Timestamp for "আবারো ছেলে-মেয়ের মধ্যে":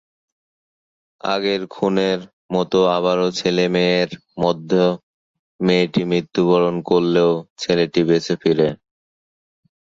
2.97-4.83